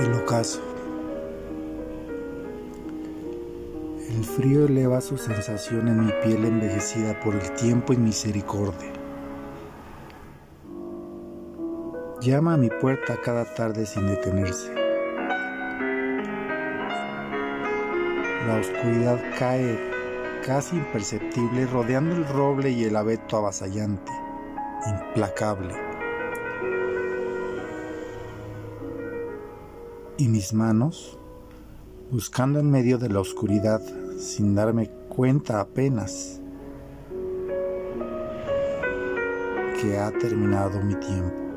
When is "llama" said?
12.22-12.54